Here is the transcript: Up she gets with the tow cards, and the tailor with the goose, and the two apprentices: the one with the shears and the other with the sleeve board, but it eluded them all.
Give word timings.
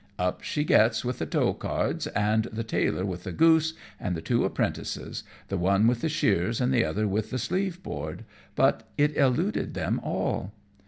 Up 0.17 0.41
she 0.41 0.63
gets 0.63 1.05
with 1.05 1.19
the 1.19 1.27
tow 1.27 1.53
cards, 1.53 2.07
and 2.07 2.45
the 2.45 2.63
tailor 2.63 3.05
with 3.05 3.23
the 3.23 3.31
goose, 3.31 3.75
and 3.99 4.15
the 4.15 4.21
two 4.23 4.43
apprentices: 4.45 5.23
the 5.47 5.59
one 5.59 5.85
with 5.85 6.01
the 6.01 6.09
shears 6.09 6.59
and 6.59 6.73
the 6.73 6.83
other 6.83 7.07
with 7.07 7.29
the 7.29 7.37
sleeve 7.37 7.83
board, 7.83 8.25
but 8.55 8.89
it 8.97 9.15
eluded 9.15 9.75
them 9.75 9.99
all. 10.03 10.53